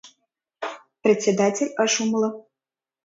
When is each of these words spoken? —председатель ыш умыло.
—председатель 1.03 1.71
ыш 1.85 1.93
умыло. 2.03 2.29